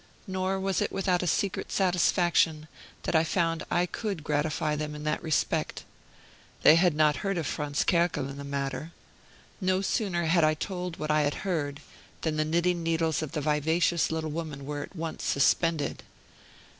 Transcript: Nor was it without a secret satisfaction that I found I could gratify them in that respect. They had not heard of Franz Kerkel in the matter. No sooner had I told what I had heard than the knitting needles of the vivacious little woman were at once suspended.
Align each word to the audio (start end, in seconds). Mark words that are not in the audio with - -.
Nor 0.25 0.59
was 0.59 0.81
it 0.81 0.91
without 0.91 1.21
a 1.21 1.27
secret 1.27 1.71
satisfaction 1.71 2.67
that 3.03 3.13
I 3.15 3.23
found 3.23 3.63
I 3.69 3.85
could 3.85 4.23
gratify 4.23 4.75
them 4.75 4.95
in 4.95 5.03
that 5.03 5.21
respect. 5.21 5.83
They 6.63 6.73
had 6.73 6.95
not 6.95 7.17
heard 7.17 7.37
of 7.37 7.45
Franz 7.45 7.83
Kerkel 7.83 8.27
in 8.27 8.37
the 8.37 8.43
matter. 8.43 8.93
No 9.61 9.81
sooner 9.81 10.25
had 10.25 10.43
I 10.43 10.55
told 10.55 10.97
what 10.97 11.11
I 11.11 11.21
had 11.21 11.45
heard 11.45 11.81
than 12.21 12.35
the 12.37 12.45
knitting 12.45 12.81
needles 12.81 13.21
of 13.21 13.33
the 13.33 13.41
vivacious 13.41 14.09
little 14.09 14.31
woman 14.31 14.65
were 14.65 14.81
at 14.81 14.95
once 14.95 15.23
suspended. 15.23 16.01